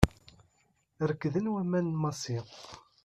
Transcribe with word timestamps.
Rekden 1.09 1.51
waman 1.53 1.85
n 1.89 1.95
Massi. 2.01 2.37